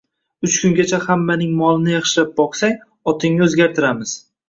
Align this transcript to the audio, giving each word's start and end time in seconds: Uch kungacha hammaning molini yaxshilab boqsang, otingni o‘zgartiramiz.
Uch 0.47 0.55
kungacha 0.63 0.99
hammaning 1.03 1.53
molini 1.61 1.95
yaxshilab 1.97 2.35
boqsang, 2.43 2.77
otingni 3.15 3.51
o‘zgartiramiz. 3.51 4.21